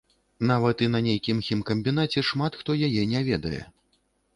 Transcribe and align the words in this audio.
Нават 0.51 0.81
і 0.85 0.87
на 0.93 1.01
нейкім 1.09 1.43
хімкамбінаце 1.49 2.27
шмат 2.33 2.59
хто 2.63 2.81
яе 2.91 3.09
не 3.17 3.27
ведае. 3.33 3.63